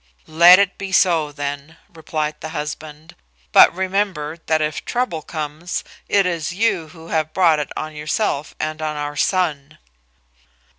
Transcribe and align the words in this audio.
"Let 0.25 0.57
it 0.57 0.79
be 0.79 0.91
so, 0.91 1.31
then," 1.31 1.77
replied 1.87 2.41
the 2.41 2.49
husband; 2.57 3.15
"but 3.51 3.71
remember 3.71 4.39
that 4.47 4.59
if 4.59 4.83
trouble 4.83 5.21
comes, 5.21 5.83
it 6.09 6.25
is 6.25 6.51
you 6.55 6.87
who 6.87 7.09
have 7.09 7.33
brought 7.35 7.59
it 7.59 7.69
on 7.77 7.95
yourself 7.95 8.55
and 8.59 8.81
on 8.81 8.95
our 8.97 9.15
son." 9.15 9.77